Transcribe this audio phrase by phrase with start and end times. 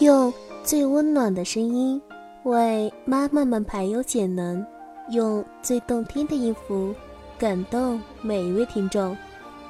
[0.00, 2.00] 用最温暖的声音
[2.42, 4.64] 为妈妈们排忧解难，
[5.10, 6.94] 用最动听的音符
[7.38, 9.16] 感动每一位听众。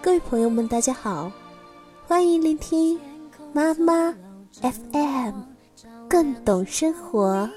[0.03, 1.31] 各位朋友们，大家好，
[2.09, 2.99] 欢迎聆听
[3.53, 4.13] 妈妈
[4.61, 5.35] FM，
[6.09, 7.49] 更懂生活，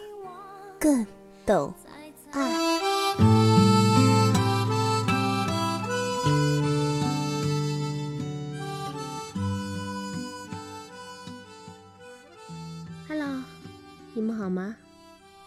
[0.79, 1.05] 更
[1.45, 1.73] 懂
[2.31, 2.78] 爱。
[14.13, 14.75] 你们好吗？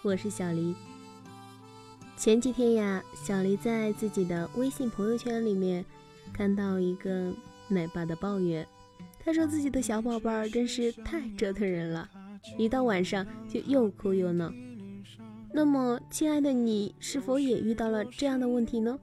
[0.03, 0.75] 我是小黎。
[2.17, 5.85] 前几天呀，小黎在自己的微信朋友圈里面
[6.33, 7.33] 看到一个
[7.69, 8.67] 奶爸的抱怨，
[9.21, 12.11] 他说自己的小宝贝儿真是太折腾人了，
[12.59, 14.53] 一到晚上就又哭又闹。
[15.53, 18.99] 那么，亲爱的你是否也遇到了这样的问题呢？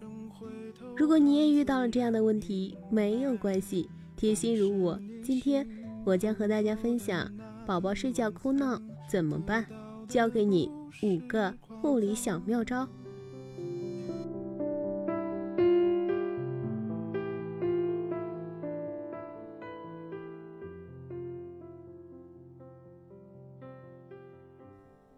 [0.98, 5.66] 如果你也遇到了这样的问题，没有关系，贴心如我，今天
[6.04, 7.32] 我将和大家分享
[7.70, 8.82] 宝宝睡觉哭闹。
[9.08, 9.64] 怎么办？
[10.08, 10.72] 教给你
[11.04, 12.88] 五个护理小妙招。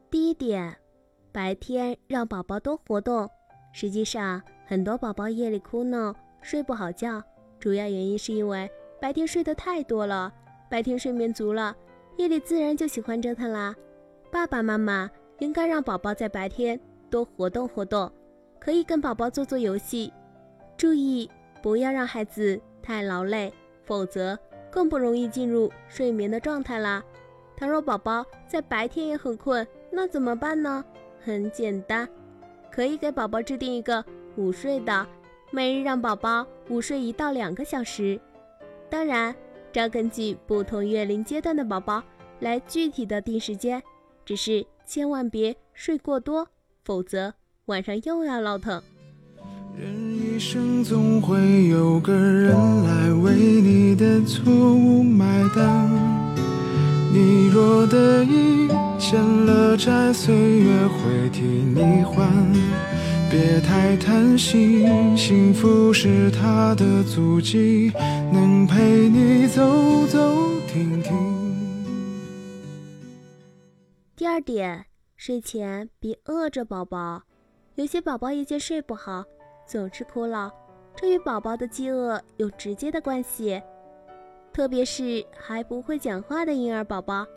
[0.09, 0.75] 第一点，
[1.31, 3.29] 白天让宝宝多活动。
[3.71, 7.23] 实际上，很多宝宝夜里哭闹、睡不好觉，
[7.61, 10.33] 主要原因是因为白天睡得太多了。
[10.69, 11.73] 白天睡眠足了。
[12.17, 13.75] 夜里自然就喜欢折腾啦。
[14.29, 15.09] 爸爸妈妈
[15.39, 18.11] 应该让宝宝在白天多活动活动，
[18.59, 20.11] 可以跟宝宝做做游戏。
[20.77, 21.29] 注意
[21.61, 23.51] 不要让孩子太劳累，
[23.83, 24.37] 否则
[24.69, 27.03] 更不容易进入睡眠的状态啦。
[27.55, 30.83] 倘若宝宝在白天也很困，那怎么办呢？
[31.23, 32.07] 很简单，
[32.71, 34.03] 可以给宝宝制定一个
[34.35, 35.07] 午睡的，
[35.51, 38.19] 每日让宝宝午睡一到两个小时。
[38.89, 39.35] 当然。
[39.73, 42.03] 要根据不同月龄阶段的宝宝
[42.39, 43.81] 来具体的定时间，
[44.25, 46.47] 只是千万别睡过多，
[46.83, 47.33] 否则
[47.65, 48.81] 晚上又要闹腾。
[49.77, 52.53] 人一生总会有个人
[52.83, 55.25] 来为你的错误买
[55.55, 55.89] 单，
[57.13, 58.67] 你若得意，
[58.99, 62.29] 欠了债，岁月会替你还。
[63.31, 67.89] 别太贪心，幸福是他的足迹，
[68.29, 69.20] 能陪你
[70.71, 71.11] 听听。
[74.15, 74.85] 第二点，
[75.17, 77.21] 睡前别饿着宝宝。
[77.75, 79.21] 有些宝宝夜间睡不好，
[79.67, 80.49] 总是哭闹，
[80.95, 83.61] 这与宝宝的饥饿有直接的关系。
[84.53, 87.27] 特别是还不会讲话的婴儿宝宝，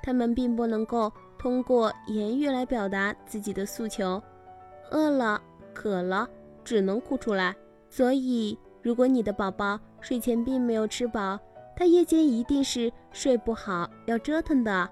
[0.00, 4.22] 他们并不能够通过言语来表达自己的诉求。
[4.92, 6.30] 饿了、渴了，
[6.62, 7.56] 只能哭出来。
[7.90, 11.36] 所以，如果你的宝宝睡前并没有吃饱，
[11.76, 14.88] 他夜间一定是睡不好，要折腾的。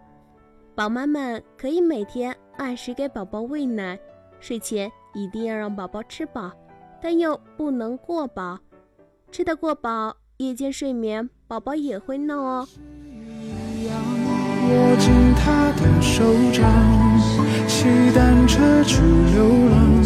[0.74, 3.98] 宝妈们可以每天按时给宝宝喂奶，
[4.40, 6.50] 睡前一定要让宝宝吃饱，
[7.00, 8.58] 但又不能过饱。
[9.30, 12.66] 吃得过饱，夜间睡眠宝宝也会闹哦。
[14.64, 16.22] 握紧他的手
[16.52, 16.64] 掌，
[17.68, 20.02] 骑单车去流浪，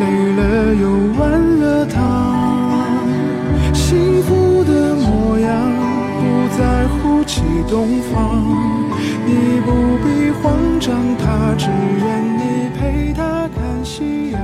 [0.00, 2.25] 累了又忘了他，
[7.64, 8.42] 东方，
[9.26, 14.40] 你不必慌张，他只愿你陪他看夕阳。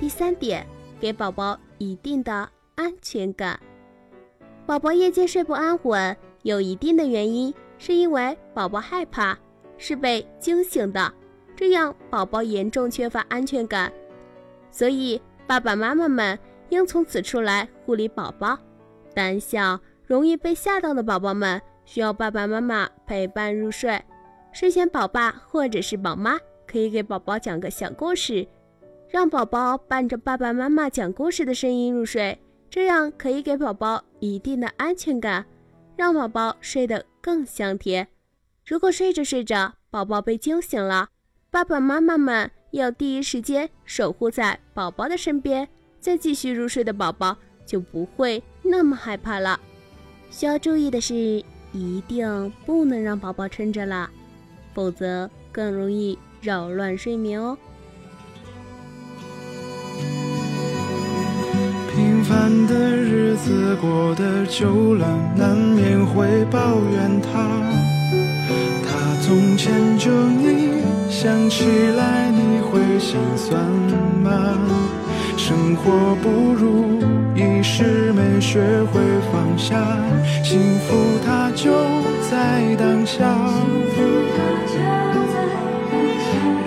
[0.00, 0.66] 第三点，
[1.00, 3.58] 给宝宝一定的安全感。
[4.64, 9.36] 宝宝夜间睡不安稳，有一定的原因，是因为宝宝害怕，
[9.76, 11.12] 是被惊醒的，
[11.56, 13.92] 这样宝宝严重缺乏安全感。
[14.70, 16.38] 所以爸爸妈妈们
[16.70, 18.58] 应从此处来护理宝宝。
[19.14, 24.00] 胆小、容易被吓到的宝宝们，需要爸爸妈妈陪伴入睡。
[24.52, 28.46] 睡前，宝爸或者是宝妈可以给宝宝讲个小故事，
[29.08, 32.38] 让宝宝伴着爸爸妈妈讲故事的声音入睡。
[32.70, 35.46] 这样可以给宝宝一定的安全感，
[35.96, 38.06] 让宝宝睡得更香甜。
[38.66, 41.08] 如果睡着睡着，宝宝被惊醒了，
[41.50, 45.66] 爸爸妈妈们要第一时间守护在宝宝的身边，
[46.08, 49.60] 再继续入睡的宝宝就不会那么害怕了。
[50.30, 54.08] 需要注意的是，一定不能让宝宝撑着了，
[54.72, 57.58] 否则更容易扰乱睡眠哦。
[62.24, 67.30] 烦的日子过得久了，难免会抱怨他。
[68.84, 71.64] 他从前就你，想起
[71.96, 71.97] 来
[72.98, 73.64] 心酸
[74.22, 74.56] 吗？
[75.36, 76.98] 生活不如
[77.34, 78.60] 意事没学
[78.92, 79.00] 会
[79.32, 79.76] 放下，
[80.42, 81.70] 幸福它就
[82.28, 83.24] 在当下。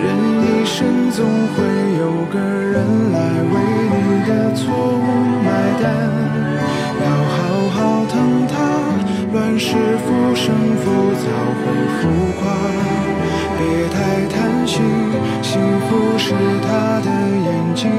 [0.00, 0.04] 人
[0.42, 1.62] 一生总会
[2.00, 3.18] 有个人来
[3.52, 3.54] 为
[3.92, 4.91] 你的错
[16.24, 16.30] 是
[16.60, 17.90] 他的眼睛，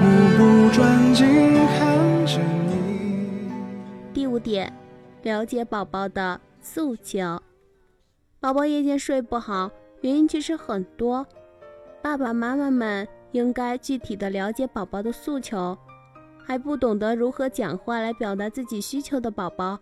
[0.00, 0.04] 目
[0.36, 1.24] 不转睛
[1.68, 3.52] 看着你。
[4.12, 4.70] 第五点，
[5.22, 7.40] 了解宝宝的诉求。
[8.40, 9.70] 宝宝夜间睡不好，
[10.00, 11.24] 原因其实很多。
[12.02, 15.78] 爸爸妈妈们应该具体的了解宝宝的诉求，
[16.44, 19.78] 还不懂得如何讲话来表达自己需求的宝宝，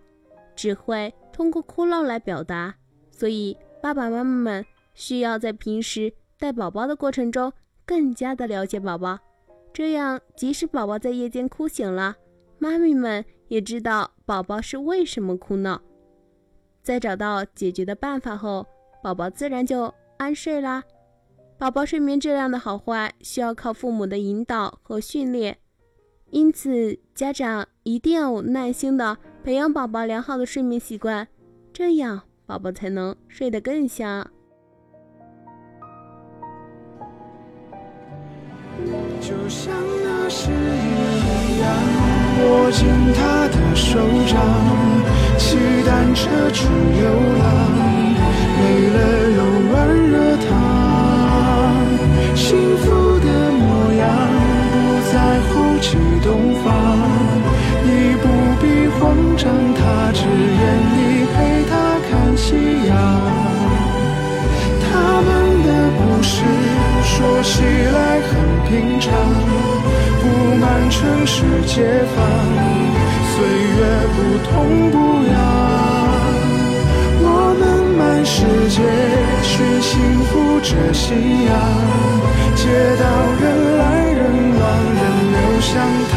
[0.54, 2.74] 只会通过哭闹来表达。
[3.10, 7.50] 所以，爸爸妈妈们需要在平时带宝宝的过程中，
[7.90, 9.18] 更加的了解宝宝，
[9.72, 12.14] 这样即使宝宝在夜间哭醒了，
[12.60, 15.82] 妈咪们也知道宝宝是为什么哭闹。
[16.84, 18.64] 在找到解决的办法后，
[19.02, 20.84] 宝宝自然就安睡啦。
[21.58, 25.58] 宝宝睡眠质量的好坏需要靠父母的引导和训练，
[26.26, 31.26] 因此家长一定要有耐心的培养宝宝良好的睡眠习惯，
[31.72, 34.30] 这样宝宝才能睡得更香。
[39.30, 39.72] 就像
[40.02, 41.64] 那誓言一样，
[42.42, 42.82] 握紧
[43.14, 43.96] 他的手
[44.26, 44.34] 掌，
[45.38, 45.56] 骑
[45.86, 47.06] 单车去流
[47.38, 47.40] 浪，
[48.58, 48.98] 累了
[49.36, 49.38] 有
[49.70, 49.74] 温
[50.10, 50.14] 热
[50.48, 50.50] 汤。
[52.34, 52.48] 幸
[52.78, 52.84] 福
[53.20, 53.62] 的模
[53.94, 54.10] 样，
[54.74, 55.14] 不在
[55.46, 55.86] 乎去
[56.24, 56.28] 东
[56.64, 56.66] 方，
[68.80, 69.12] 很平常，
[70.20, 70.24] 布
[70.56, 71.84] 满城市街
[72.16, 72.16] 坊，
[73.28, 73.36] 岁
[73.76, 73.78] 月
[74.16, 74.18] 不
[74.48, 74.50] 痛
[74.90, 74.96] 不
[75.28, 75.36] 痒。
[77.22, 77.26] 我
[77.60, 77.62] 们
[77.98, 78.36] 满世
[78.70, 78.80] 界
[79.42, 79.92] 寻幸
[80.24, 80.32] 福
[80.62, 81.04] 这信
[81.44, 81.48] 仰。
[82.56, 82.62] 街
[82.96, 83.04] 道
[83.38, 83.44] 人
[83.76, 83.80] 来
[84.16, 84.18] 人
[84.58, 84.62] 往，
[84.96, 85.70] 人流向，
[86.10, 86.16] 他